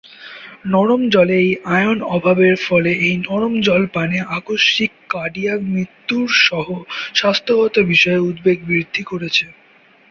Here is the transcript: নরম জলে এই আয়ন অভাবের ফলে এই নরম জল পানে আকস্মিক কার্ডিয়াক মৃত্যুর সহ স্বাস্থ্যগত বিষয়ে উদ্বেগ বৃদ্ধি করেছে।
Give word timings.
নরম 0.65 1.01
জলে 1.13 1.35
এই 1.41 1.51
আয়ন 1.75 1.97
অভাবের 2.15 2.55
ফলে 2.67 2.91
এই 3.01 3.15
নরম 3.25 3.53
জল 3.67 3.83
পানে 3.95 4.17
আকস্মিক 4.37 4.91
কার্ডিয়াক 5.09 5.59
মৃত্যুর 5.71 6.27
সহ 6.45 6.67
স্বাস্থ্যগত 7.19 7.75
বিষয়ে 7.91 8.25
উদ্বেগ 8.29 8.57
বৃদ্ধি 8.69 9.03
করেছে। 9.11 9.45